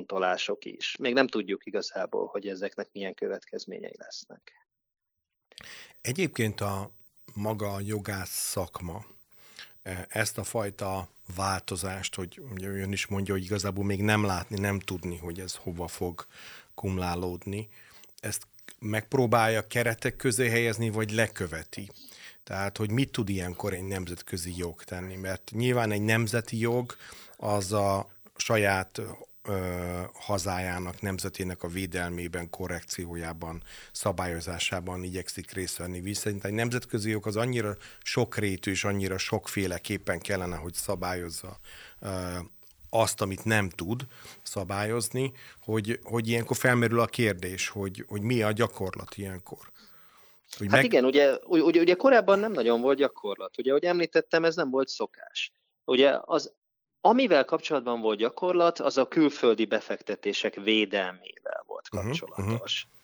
is. 0.58 0.96
Még 0.96 1.14
nem 1.14 1.26
tudjuk 1.26 1.66
igazából, 1.66 2.26
hogy 2.26 2.48
ezeknek 2.48 2.88
milyen 2.92 3.14
következményei 3.14 3.94
lesznek. 3.96 4.66
Egyébként 6.00 6.60
a 6.60 6.90
maga 7.34 7.72
a 7.72 7.80
jogász 7.80 8.50
szakma 8.50 9.04
e, 9.82 10.06
ezt 10.08 10.38
a 10.38 10.44
fajta 10.44 11.08
változást, 11.36 12.14
hogy 12.14 12.40
ugye 12.50 12.68
ön 12.68 12.92
is 12.92 13.06
mondja, 13.06 13.34
hogy 13.34 13.44
igazából 13.44 13.84
még 13.84 14.02
nem 14.02 14.24
látni, 14.24 14.58
nem 14.58 14.80
tudni, 14.80 15.16
hogy 15.16 15.40
ez 15.40 15.54
hova 15.54 15.88
fog 15.88 16.26
kumlálódni, 16.74 17.68
ezt 18.20 18.46
megpróbálja 18.78 19.66
keretek 19.66 20.16
közé 20.16 20.48
helyezni, 20.48 20.90
vagy 20.90 21.10
leköveti. 21.10 21.90
Tehát, 22.44 22.76
hogy 22.76 22.90
mit 22.90 23.10
tud 23.10 23.28
ilyenkor 23.28 23.72
egy 23.72 23.82
nemzetközi 23.82 24.54
jog 24.56 24.84
tenni, 24.84 25.16
mert 25.16 25.50
nyilván 25.54 25.90
egy 25.90 26.02
nemzeti 26.02 26.58
jog 26.58 26.96
az 27.36 27.72
a 27.72 28.10
saját 28.36 29.00
ö, 29.48 30.00
hazájának, 30.14 31.00
nemzetének 31.00 31.62
a 31.62 31.68
védelmében, 31.68 32.50
korrekciójában, 32.50 33.62
szabályozásában 33.92 35.02
igyekszik 35.02 35.52
részt 35.52 35.76
venni. 35.76 36.00
Viszont 36.00 36.44
egy 36.44 36.52
nemzetközi 36.52 37.10
jog 37.10 37.26
az 37.26 37.36
annyira 37.36 37.76
sokrétű 38.02 38.70
és 38.70 38.84
annyira 38.84 39.18
sokféleképpen 39.18 40.18
kellene, 40.18 40.56
hogy 40.56 40.74
szabályozza 40.74 41.58
ö, 42.00 42.08
azt, 42.90 43.20
amit 43.20 43.44
nem 43.44 43.68
tud 43.68 44.02
szabályozni, 44.42 45.32
hogy, 45.62 45.98
hogy 46.02 46.28
ilyenkor 46.28 46.56
felmerül 46.56 47.00
a 47.00 47.06
kérdés, 47.06 47.68
hogy, 47.68 48.04
hogy 48.08 48.22
mi 48.22 48.42
a 48.42 48.52
gyakorlat 48.52 49.16
ilyenkor. 49.16 49.70
Hogy 50.56 50.66
hát 50.66 50.76
meg... 50.76 50.84
igen, 50.84 51.04
ugye, 51.04 51.36
ugye, 51.46 51.80
ugye 51.80 51.94
korábban 51.94 52.38
nem 52.38 52.52
nagyon 52.52 52.80
volt 52.80 52.98
gyakorlat. 52.98 53.58
Ugye, 53.58 53.70
ahogy 53.70 53.84
említettem, 53.84 54.44
ez 54.44 54.56
nem 54.56 54.70
volt 54.70 54.88
szokás. 54.88 55.52
Ugye 55.84 56.18
az, 56.20 56.52
amivel 57.00 57.44
kapcsolatban 57.44 58.00
volt 58.00 58.18
gyakorlat, 58.18 58.78
az 58.78 58.98
a 58.98 59.08
külföldi 59.08 59.64
befektetések 59.64 60.54
védelmével 60.54 61.64
volt 61.66 61.88
mhm, 61.92 62.02
kapcsolatos. 62.02 62.40
Uh-huh, 62.44 62.54
uh-huh. 62.54 62.97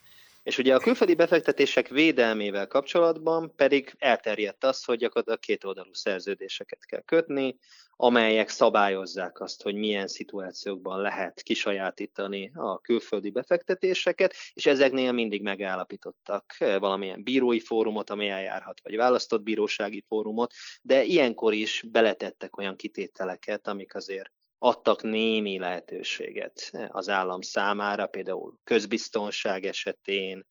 És 0.44 0.58
ugye 0.58 0.74
a 0.74 0.78
külföldi 0.78 1.14
befektetések 1.14 1.88
védelmével 1.88 2.66
kapcsolatban 2.66 3.52
pedig 3.56 3.94
elterjedt 3.98 4.64
az, 4.64 4.84
hogy 4.84 4.98
gyakorlatilag 4.98 5.38
két 5.38 5.64
oldalú 5.64 5.92
szerződéseket 5.92 6.84
kell 6.84 7.02
kötni, 7.02 7.58
amelyek 7.96 8.48
szabályozzák 8.48 9.40
azt, 9.40 9.62
hogy 9.62 9.74
milyen 9.74 10.06
szituációkban 10.06 11.00
lehet 11.00 11.42
kisajátítani 11.42 12.50
a 12.54 12.80
külföldi 12.80 13.30
befektetéseket, 13.30 14.34
és 14.54 14.66
ezeknél 14.66 15.12
mindig 15.12 15.42
megállapítottak 15.42 16.54
eh, 16.58 16.78
valamilyen 16.78 17.22
bírói 17.22 17.60
fórumot, 17.60 18.10
ami 18.10 18.28
eljárhat, 18.28 18.80
vagy 18.82 18.96
választott 18.96 19.42
bírósági 19.42 20.04
fórumot, 20.08 20.52
de 20.82 21.04
ilyenkor 21.04 21.52
is 21.54 21.84
beletettek 21.90 22.56
olyan 22.56 22.76
kitételeket, 22.76 23.66
amik 23.66 23.94
azért 23.94 24.32
adtak 24.58 25.02
némi 25.02 25.58
lehetőséget 25.58 26.68
eh, 26.70 26.94
az 26.96 27.08
állam 27.08 27.40
számára, 27.40 28.06
például 28.06 28.58
közbiztonság 28.64 29.64
esetén, 29.64 30.46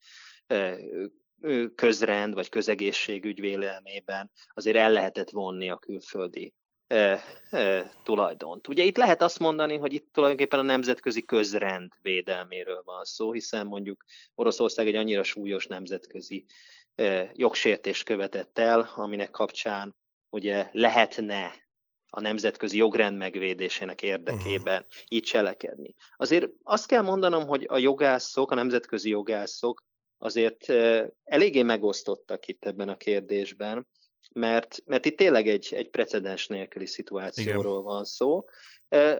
közrend 1.74 2.34
vagy 2.34 2.48
közegészségügy 2.48 3.40
vélelmében 3.40 4.30
azért 4.48 4.76
el 4.76 4.92
lehetett 4.92 5.30
vonni 5.30 5.70
a 5.70 5.76
külföldi 5.76 6.54
e, 6.86 7.22
e, 7.50 7.92
tulajdont. 8.02 8.68
Ugye 8.68 8.82
itt 8.82 8.96
lehet 8.96 9.22
azt 9.22 9.38
mondani, 9.38 9.76
hogy 9.76 9.92
itt 9.92 10.12
tulajdonképpen 10.12 10.58
a 10.58 10.62
nemzetközi 10.62 11.24
közrend 11.24 11.92
védelméről 12.02 12.82
van 12.84 13.04
szó, 13.04 13.32
hiszen 13.32 13.66
mondjuk 13.66 14.04
Oroszország 14.34 14.86
egy 14.86 14.94
annyira 14.94 15.22
súlyos 15.22 15.66
nemzetközi 15.66 16.44
e, 16.94 17.30
jogsértést 17.34 18.04
követett 18.04 18.58
el, 18.58 18.90
aminek 18.94 19.30
kapcsán 19.30 19.96
ugye 20.30 20.68
lehetne 20.72 21.63
a 22.16 22.20
nemzetközi 22.20 22.76
jogrend 22.76 23.16
megvédésének 23.16 24.02
érdekében 24.02 24.80
uh-huh. 24.80 25.02
így 25.08 25.22
cselekedni. 25.22 25.94
Azért 26.16 26.48
azt 26.62 26.86
kell 26.86 27.02
mondanom, 27.02 27.46
hogy 27.46 27.66
a 27.68 27.78
jogászok, 27.78 28.50
a 28.50 28.54
nemzetközi 28.54 29.08
jogászok 29.08 29.82
azért 30.18 30.68
eléggé 31.24 31.62
megosztottak 31.62 32.46
itt 32.46 32.64
ebben 32.64 32.88
a 32.88 32.96
kérdésben, 32.96 33.86
mert, 34.32 34.82
mert 34.84 35.04
itt 35.04 35.16
tényleg 35.16 35.48
egy, 35.48 35.68
egy 35.70 35.90
precedens 35.90 36.46
nélküli 36.46 36.86
szituációról 36.86 37.72
Igen. 37.72 37.82
van 37.82 38.04
szó. 38.04 38.44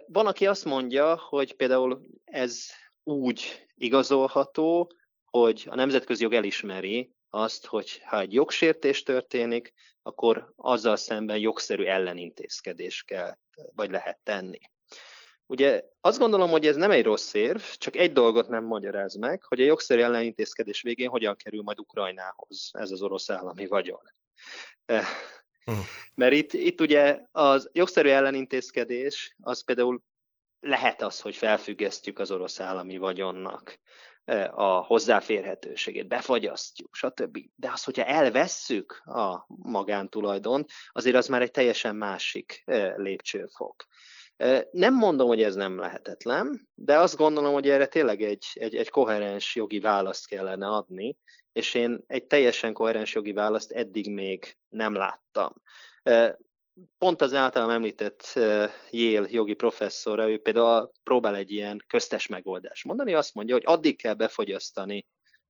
Van, 0.07 0.27
aki 0.27 0.47
azt 0.47 0.65
mondja, 0.65 1.17
hogy 1.17 1.55
például 1.55 2.01
ez 2.25 2.67
úgy 3.03 3.67
igazolható, 3.75 4.93
hogy 5.25 5.67
a 5.71 5.75
nemzetközi 5.75 6.23
jog 6.23 6.33
elismeri 6.33 7.14
azt, 7.35 7.67
hogy 7.67 8.01
ha 8.05 8.21
egy 8.21 8.33
jogsértés 8.33 9.03
történik, 9.03 9.73
akkor 10.03 10.53
azzal 10.57 10.97
szemben 10.97 11.39
jogszerű 11.39 11.85
ellenintézkedés 11.85 13.03
kell, 13.03 13.37
vagy 13.75 13.91
lehet 13.91 14.19
tenni. 14.23 14.59
Ugye 15.47 15.83
azt 16.01 16.19
gondolom, 16.19 16.51
hogy 16.51 16.67
ez 16.67 16.77
nem 16.77 16.91
egy 16.91 17.05
rossz 17.05 17.35
érv, 17.35 17.61
csak 17.61 17.97
egy 17.97 18.13
dolgot 18.13 18.49
nem 18.49 18.65
magyaráz 18.65 19.15
meg, 19.15 19.43
hogy 19.43 19.61
a 19.61 19.65
jogszerű 19.65 20.01
ellenintézkedés 20.01 20.83
végén 20.83 21.09
hogyan 21.09 21.37
kerül 21.37 21.63
majd 21.63 21.79
Ukrajnához 21.79 22.71
ez 22.73 22.91
az 22.91 23.03
orosz 23.03 23.31
állami 23.31 23.67
vagyon. 23.67 24.13
Eh, 24.85 25.07
hm. 25.65 25.73
Mert 26.15 26.33
itt, 26.33 26.53
itt 26.53 26.81
ugye 26.81 27.21
az 27.31 27.71
jogszerű 27.73 28.09
ellenintézkedés 28.09 29.37
az 29.41 29.65
például 29.65 30.03
lehet 30.61 31.03
az, 31.03 31.21
hogy 31.21 31.37
felfüggesztjük 31.37 32.19
az 32.19 32.31
orosz 32.31 32.61
állami 32.61 32.97
vagyonnak 32.97 33.79
a 34.51 34.85
hozzáférhetőségét, 34.85 36.09
befagyasztjuk, 36.09 36.95
stb. 36.95 37.39
De 37.55 37.71
az, 37.73 37.85
hogyha 37.85 38.05
elvesszük 38.05 39.03
a 39.05 39.45
magántulajdont, 39.47 40.71
azért 40.89 41.17
az 41.17 41.27
már 41.27 41.43
egy 41.43 41.51
teljesen 41.51 41.97
másik 41.97 42.63
lépcsőfok. 42.97 43.87
Nem 44.71 44.95
mondom, 44.95 45.27
hogy 45.27 45.43
ez 45.43 45.55
nem 45.55 45.79
lehetetlen, 45.79 46.69
de 46.75 46.99
azt 46.99 47.17
gondolom, 47.17 47.53
hogy 47.53 47.69
erre 47.69 47.87
tényleg 47.87 48.23
egy, 48.23 48.47
egy, 48.53 48.75
egy 48.75 48.91
koherens 48.91 49.55
jogi 49.55 49.81
választ 49.81 50.27
kellene 50.27 50.67
adni, 50.67 51.17
és 51.53 51.75
én 51.75 52.05
egy 52.07 52.25
teljesen 52.27 52.73
koherens 52.73 53.15
jogi 53.15 53.33
választ 53.33 53.71
eddig 53.71 54.11
még 54.11 54.57
nem 54.69 54.95
láttam. 54.95 55.53
Pont 56.99 57.23
az 57.23 57.35
általam 57.35 57.71
említett 57.71 58.33
Yale 58.91 59.27
jogi 59.31 59.55
professzora, 59.55 60.31
ő 60.31 60.41
például 60.41 60.91
próbál 61.03 61.37
egy 61.37 61.51
ilyen 61.51 61.85
köztes 61.87 62.27
megoldást 62.27 62.85
mondani, 62.85 63.15
azt 63.15 63.35
mondja, 63.35 63.55
hogy 63.55 63.65
addig 63.67 63.97
kell 63.97 64.15
befogyasztani 64.15 65.07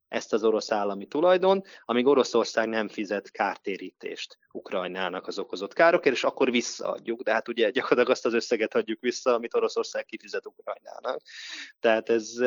ezt 0.09 0.33
az 0.33 0.45
orosz 0.45 0.73
állami 0.73 1.07
tulajdon, 1.07 1.63
amíg 1.85 2.07
Oroszország 2.07 2.69
nem 2.69 2.89
fizet 2.89 3.31
kártérítést 3.31 4.39
Ukrajnának 4.53 5.27
az 5.27 5.39
okozott 5.39 5.73
károkért, 5.73 6.15
és 6.15 6.25
akkor 6.25 6.51
visszaadjuk. 6.51 7.23
De 7.23 7.33
hát 7.33 7.49
ugye 7.49 7.71
gyakorlatilag 7.71 8.11
azt 8.11 8.27
az 8.27 8.35
összeget 8.35 8.75
adjuk 8.75 9.01
vissza, 9.01 9.35
amit 9.35 9.55
Oroszország 9.55 10.05
kifizet 10.05 10.47
Ukrajnának. 10.47 11.21
Tehát 11.81 12.09
ez 12.09 12.39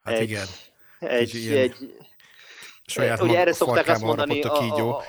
hát 0.00 0.14
egy, 0.14 0.22
igen. 0.22 0.46
egy, 0.98 1.36
egy, 1.46 1.74
saját 2.86 3.22
Ugye 3.22 3.38
erre 3.38 3.52
szokták 3.52 3.88
azt 3.88 4.02
mondani, 4.02 4.42
a, 4.42 4.60
a, 4.60 4.96
a, 4.96 5.02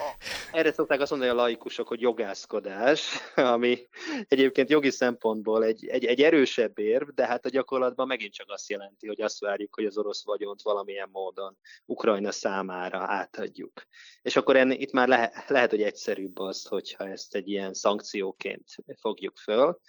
erre 0.52 0.72
szokták 0.72 1.00
azt 1.00 1.12
mondani 1.12 1.32
a 1.32 1.36
laikusok, 1.36 1.88
hogy 1.88 2.02
jogászkodás, 2.02 3.18
ami 3.36 3.88
egyébként 4.28 4.70
jogi 4.70 4.90
szempontból 4.90 5.64
egy, 5.64 5.88
egy, 5.88 6.06
egy 6.06 6.22
erősebb 6.22 6.80
érv, 6.80 7.10
de 7.10 7.26
hát 7.26 7.46
a 7.46 7.50
gyakorlatban 7.50 8.08
megint 8.08 8.34
csak 8.34 8.50
azt 8.50 8.70
jelenti, 8.70 9.08
hogy 9.08 9.22
azt 9.22 9.40
várjuk, 9.40 9.76
hogy 9.76 9.86
az 9.86 9.98
orosz 9.98 10.26
vagyont 10.26 10.62
valamilyen 10.62 11.10
módon 11.12 11.58
Ukrajna 11.86 12.32
számára 12.32 13.00
átadjuk. 13.00 13.84
És 14.22 14.36
akkor 14.36 14.56
enni, 14.56 14.76
itt 14.76 14.92
már 14.92 15.08
le, 15.08 15.44
lehet, 15.48 15.70
hogy 15.70 15.82
egyszerűbb 15.82 16.40
az, 16.40 16.66
hogyha 16.66 17.08
ezt 17.08 17.36
egy 17.36 17.50
ilyen 17.50 17.74
szankcióként 17.74 18.66
fogjuk 19.00 19.38
föl, 19.38 19.80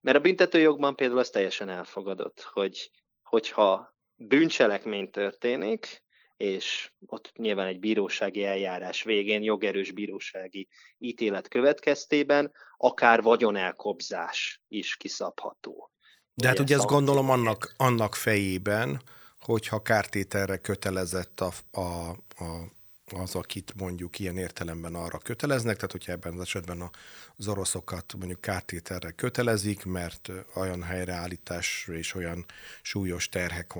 Mert 0.00 0.16
a 0.16 0.20
büntetőjogban 0.20 0.96
például 0.96 1.18
az 1.18 1.30
teljesen 1.30 1.68
elfogadott, 1.68 2.40
hogy 2.52 2.90
hogyha 3.22 3.96
bűncselekmény 4.14 5.10
történik, 5.10 6.02
és 6.42 6.90
ott 7.06 7.32
nyilván 7.36 7.66
egy 7.66 7.78
bírósági 7.78 8.44
eljárás 8.44 9.02
végén, 9.02 9.42
jogerős 9.42 9.90
bírósági 9.90 10.68
ítélet 10.98 11.48
következtében, 11.48 12.52
akár 12.76 13.22
vagyonelkobzás 13.22 14.62
is 14.68 14.96
kiszabható. 14.96 15.90
De 16.34 16.48
hát 16.48 16.58
ugye 16.58 16.76
ezt 16.76 16.86
gondolom 16.86 17.30
annak, 17.30 17.74
annak 17.76 18.14
fejében, 18.14 19.02
hogyha 19.40 19.82
kártételre 19.82 20.56
kötelezett 20.56 21.40
a, 21.40 21.52
a, 21.70 22.08
a 22.44 22.70
az, 23.10 23.34
akit 23.34 23.72
mondjuk 23.76 24.18
ilyen 24.18 24.36
értelemben 24.36 24.94
arra 24.94 25.18
köteleznek, 25.18 25.74
tehát 25.74 25.92
hogyha 25.92 26.12
ebben 26.12 26.32
az 26.32 26.40
esetben 26.40 26.90
az 27.36 27.48
oroszokat 27.48 28.14
mondjuk 28.18 28.40
kártételre 28.40 29.10
kötelezik, 29.10 29.84
mert 29.84 30.30
olyan 30.54 30.82
helyreállítás 30.82 31.88
és 31.92 32.14
olyan 32.14 32.44
súlyos 32.82 33.28
terhek 33.28 33.72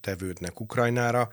tevődnek 0.00 0.60
Ukrajnára, 0.60 1.28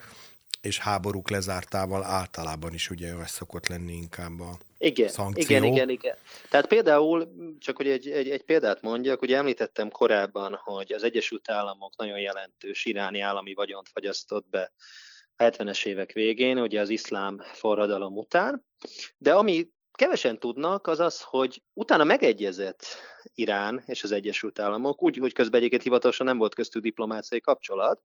és 0.61 0.79
háborúk 0.79 1.29
lezártával 1.29 2.03
általában 2.03 2.73
is 2.73 2.89
ugye 2.89 3.15
ez 3.15 3.31
szokott 3.31 3.67
lenni 3.67 3.93
inkább 3.93 4.39
a 4.39 4.57
igen, 4.77 5.07
szankció. 5.07 5.43
Igen, 5.43 5.63
igen, 5.63 5.89
igen. 5.89 6.15
Tehát 6.49 6.67
például, 6.67 7.31
csak 7.59 7.75
hogy 7.77 7.87
egy, 7.87 8.09
egy, 8.09 8.29
egy 8.29 8.43
példát 8.43 8.81
mondjak, 8.81 9.21
ugye 9.21 9.37
említettem 9.37 9.89
korábban, 9.89 10.59
hogy 10.63 10.93
az 10.93 11.03
Egyesült 11.03 11.49
Államok 11.49 11.95
nagyon 11.97 12.19
jelentős 12.19 12.85
iráni 12.85 13.19
állami 13.19 13.53
vagyont 13.53 13.89
fagyasztott 13.89 14.45
be 14.49 14.71
70-es 15.41 15.85
évek 15.85 16.11
végén, 16.11 16.57
ugye 16.57 16.81
az 16.81 16.89
iszlám 16.89 17.39
forradalom 17.53 18.17
után, 18.17 18.65
de 19.17 19.33
ami 19.33 19.69
kevesen 19.91 20.39
tudnak, 20.39 20.87
az 20.87 20.99
az, 20.99 21.21
hogy 21.21 21.63
utána 21.73 22.03
megegyezett 22.03 22.85
Irán 23.33 23.83
és 23.85 24.03
az 24.03 24.11
Egyesült 24.11 24.59
Államok, 24.59 25.03
úgy, 25.03 25.17
hogy 25.17 25.33
közben 25.33 25.59
egyébként 25.59 25.83
hivatalosan 25.83 26.25
nem 26.25 26.37
volt 26.37 26.55
köztük 26.55 26.81
diplomáciai 26.81 27.41
kapcsolat, 27.41 28.01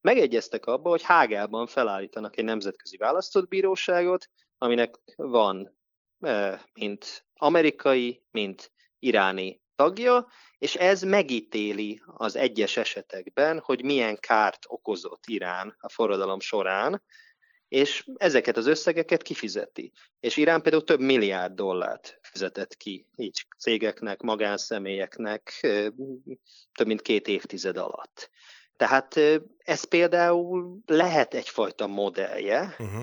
megegyeztek 0.00 0.66
abba, 0.66 0.88
hogy 0.88 1.02
Hágában 1.02 1.66
felállítanak 1.66 2.36
egy 2.36 2.44
nemzetközi 2.44 2.96
választott 2.96 3.48
bíróságot, 3.48 4.28
aminek 4.58 4.94
van 5.16 5.76
eh, 6.20 6.60
mint 6.72 7.26
amerikai, 7.34 8.22
mint 8.30 8.72
iráni 8.98 9.59
tagja, 9.80 10.26
és 10.58 10.74
ez 10.74 11.02
megítéli 11.02 12.02
az 12.06 12.36
egyes 12.36 12.76
esetekben, 12.76 13.58
hogy 13.58 13.84
milyen 13.84 14.16
kárt 14.16 14.64
okozott 14.66 15.24
Irán 15.26 15.76
a 15.78 15.88
forradalom 15.88 16.40
során, 16.40 17.02
és 17.68 18.04
ezeket 18.16 18.56
az 18.56 18.66
összegeket 18.66 19.22
kifizeti. 19.22 19.92
És 20.20 20.36
Irán 20.36 20.62
például 20.62 20.84
több 20.84 21.00
milliárd 21.00 21.54
dollárt 21.54 22.18
fizetett 22.22 22.76
ki 22.76 23.06
így 23.16 23.46
cégeknek, 23.58 24.20
magánszemélyeknek 24.20 25.58
több 26.72 26.86
mint 26.86 27.02
két 27.02 27.28
évtized 27.28 27.76
alatt. 27.76 28.30
Tehát 28.76 29.16
ez 29.58 29.84
például 29.84 30.78
lehet 30.86 31.34
egyfajta 31.34 31.86
modellje 31.86 32.76
uh-huh. 32.78 33.02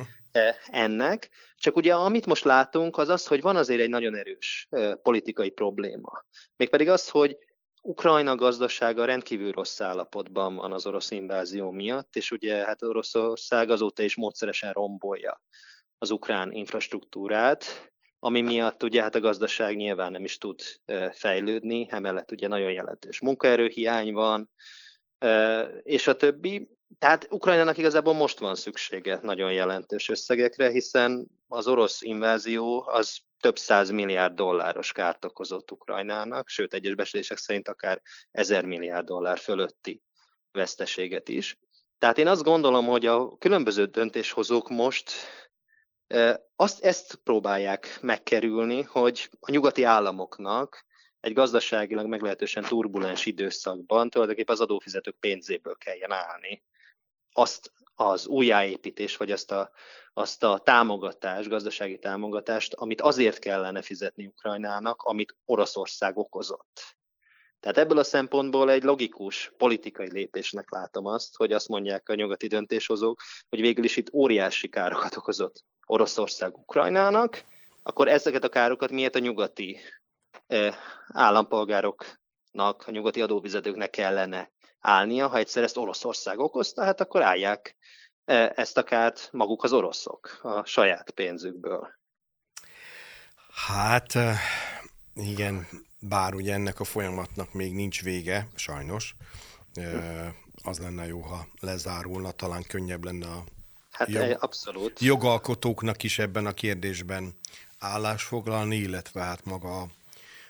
Ennek, 0.67 1.29
csak 1.55 1.75
ugye 1.75 1.95
amit 1.95 2.25
most 2.25 2.43
látunk, 2.43 2.97
az 2.97 3.09
az, 3.09 3.27
hogy 3.27 3.41
van 3.41 3.55
azért 3.55 3.81
egy 3.81 3.89
nagyon 3.89 4.15
erős 4.15 4.67
politikai 5.01 5.49
probléma. 5.49 6.25
Mégpedig 6.55 6.89
az, 6.89 7.09
hogy 7.09 7.37
Ukrajna 7.81 8.35
gazdasága 8.35 9.05
rendkívül 9.05 9.51
rossz 9.51 9.81
állapotban 9.81 10.55
van 10.55 10.71
az 10.71 10.85
orosz 10.85 11.11
invázió 11.11 11.71
miatt, 11.71 12.15
és 12.15 12.31
ugye 12.31 12.55
hát 12.55 12.83
Oroszország 12.83 13.69
azóta 13.69 14.03
is 14.03 14.15
módszeresen 14.15 14.71
rombolja 14.71 15.41
az 15.97 16.11
ukrán 16.11 16.51
infrastruktúrát, 16.51 17.91
ami 18.19 18.41
miatt 18.41 18.83
ugye 18.83 19.01
hát 19.01 19.15
a 19.15 19.19
gazdaság 19.19 19.75
nyilván 19.75 20.11
nem 20.11 20.23
is 20.23 20.37
tud 20.37 20.61
fejlődni, 21.11 21.87
emellett 21.89 22.31
ugye 22.31 22.47
nagyon 22.47 22.71
jelentős 22.71 23.19
munkaerőhiány 23.19 24.13
van, 24.13 24.49
és 25.83 26.07
a 26.07 26.15
többi. 26.15 26.69
Tehát 26.99 27.27
Ukrajnának 27.29 27.77
igazából 27.77 28.13
most 28.13 28.39
van 28.39 28.55
szüksége 28.55 29.19
nagyon 29.21 29.53
jelentős 29.53 30.09
összegekre, 30.09 30.69
hiszen 30.69 31.27
az 31.47 31.67
orosz 31.67 32.01
invázió 32.01 32.87
az 32.87 33.17
több 33.39 33.57
száz 33.57 33.89
milliárd 33.89 34.35
dolláros 34.35 34.91
kárt 34.91 35.25
okozott 35.25 35.71
Ukrajnának, 35.71 36.49
sőt 36.49 36.73
egyes 36.73 36.95
beszélések 36.95 37.37
szerint 37.37 37.67
akár 37.67 38.01
ezer 38.31 38.65
milliárd 38.65 39.05
dollár 39.05 39.37
fölötti 39.37 40.01
veszteséget 40.51 41.29
is. 41.29 41.57
Tehát 41.99 42.17
én 42.17 42.27
azt 42.27 42.43
gondolom, 42.43 42.85
hogy 42.85 43.05
a 43.05 43.37
különböző 43.37 43.85
döntéshozók 43.85 44.69
most 44.69 45.11
azt, 46.55 46.83
ezt 46.83 47.15
próbálják 47.15 47.97
megkerülni, 48.01 48.81
hogy 48.81 49.29
a 49.39 49.51
nyugati 49.51 49.83
államoknak 49.83 50.85
egy 51.19 51.33
gazdaságilag 51.33 52.05
meglehetősen 52.05 52.63
turbulens 52.63 53.25
időszakban 53.25 54.09
tulajdonképpen 54.09 54.55
az 54.55 54.61
adófizetők 54.61 55.15
pénzéből 55.19 55.75
kelljen 55.77 56.11
állni. 56.11 56.63
Azt 57.37 57.71
az 57.95 58.27
újjáépítés, 58.27 59.17
vagy 59.17 59.31
azt 59.31 59.51
a, 59.51 59.69
azt 60.13 60.43
a 60.43 60.57
támogatást, 60.57 61.49
gazdasági 61.49 61.99
támogatást, 61.99 62.73
amit 62.73 63.01
azért 63.01 63.39
kellene 63.39 63.81
fizetni 63.81 64.25
Ukrajnának, 64.25 65.01
amit 65.01 65.35
Oroszország 65.45 66.17
okozott. 66.17 66.97
Tehát 67.59 67.77
ebből 67.77 67.97
a 67.97 68.03
szempontból 68.03 68.71
egy 68.71 68.83
logikus 68.83 69.53
politikai 69.57 70.11
lépésnek 70.11 70.71
látom 70.71 71.05
azt, 71.05 71.35
hogy 71.35 71.51
azt 71.51 71.67
mondják 71.67 72.09
a 72.09 72.15
nyugati 72.15 72.47
döntéshozók, 72.47 73.21
hogy 73.49 73.61
végül 73.61 73.83
is 73.83 73.97
itt 73.97 74.13
óriási 74.13 74.69
károkat 74.69 75.17
okozott 75.17 75.63
Oroszország 75.85 76.57
Ukrajnának, 76.57 77.43
akkor 77.83 78.07
ezeket 78.07 78.43
a 78.43 78.49
károkat 78.49 78.91
miért 78.91 79.15
a 79.15 79.19
nyugati 79.19 79.79
eh, 80.47 80.75
állampolgároknak, 81.07 82.83
a 82.85 82.91
nyugati 82.91 83.21
adófizetőknek 83.21 83.89
kellene 83.89 84.51
állnia, 84.79 85.27
ha 85.27 85.37
egyszer 85.37 85.63
ezt 85.63 85.77
Oroszország 85.77 86.39
okozta, 86.39 86.83
hát 86.83 87.01
akkor 87.01 87.21
állják 87.21 87.75
e, 88.25 88.53
ezt 88.55 88.77
a 88.77 88.83
kárt 88.83 89.29
maguk 89.31 89.63
az 89.63 89.73
oroszok 89.73 90.39
a 90.41 90.65
saját 90.65 91.11
pénzükből. 91.11 91.87
Hát 93.67 94.15
e, 94.15 94.35
igen, 95.13 95.67
bár 95.99 96.33
ugye 96.33 96.53
ennek 96.53 96.79
a 96.79 96.83
folyamatnak 96.83 97.53
még 97.53 97.73
nincs 97.73 98.03
vége, 98.03 98.47
sajnos. 98.55 99.15
E, 99.73 100.35
az 100.63 100.79
lenne 100.79 101.07
jó, 101.07 101.21
ha 101.21 101.47
lezárulna, 101.59 102.31
talán 102.31 102.63
könnyebb 102.67 103.03
lenne 103.03 103.27
a 103.27 103.43
hát 103.91 104.07
jog, 104.07 104.37
abszolút. 104.39 104.99
jogalkotóknak 104.99 106.03
is 106.03 106.19
ebben 106.19 106.45
a 106.45 106.51
kérdésben 106.51 107.33
állásfoglalni, 107.79 108.75
illetve 108.75 109.21
hát 109.21 109.45
maga 109.45 109.81
a 109.81 109.87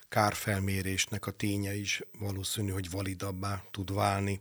kárfelmérésnek 0.10 1.28
a 1.28 1.32
ténye 1.32 1.76
is 1.76 2.02
valószínű, 2.20 2.72
hogy 2.72 2.90
validabbá 2.90 3.64
tud 3.72 3.94
válni. 3.94 4.32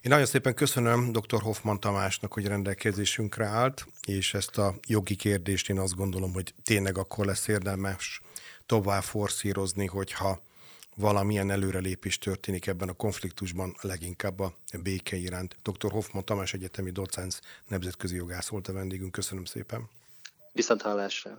Én 0.00 0.10
nagyon 0.10 0.26
szépen 0.26 0.54
köszönöm 0.54 1.12
dr. 1.12 1.40
Hoffman 1.42 1.80
Tamásnak, 1.80 2.32
hogy 2.32 2.46
rendelkezésünkre 2.46 3.46
állt, 3.46 3.86
és 4.06 4.34
ezt 4.34 4.58
a 4.58 4.74
jogi 4.86 5.14
kérdést 5.14 5.68
én 5.68 5.78
azt 5.78 5.94
gondolom, 5.94 6.32
hogy 6.32 6.54
tényleg 6.62 6.98
akkor 6.98 7.26
lesz 7.26 7.48
érdemes 7.48 8.20
tovább 8.66 9.02
forszírozni, 9.02 9.86
hogyha 9.86 10.42
valamilyen 10.96 11.50
előrelépés 11.50 12.18
történik 12.18 12.66
ebben 12.66 12.88
a 12.88 12.92
konfliktusban, 12.92 13.76
leginkább 13.80 14.40
a 14.40 14.54
béke 14.82 15.16
iránt. 15.16 15.56
Dr. 15.62 15.90
Hoffman 15.90 16.24
Tamás 16.24 16.54
egyetemi 16.54 16.90
docens 16.90 17.40
nemzetközi 17.68 18.16
jogász 18.16 18.48
volt 18.48 18.68
a 18.68 18.72
vendégünk. 18.72 19.12
Köszönöm 19.12 19.44
szépen. 19.44 19.88
Viszont 20.52 20.82
hallásra. 20.82 21.38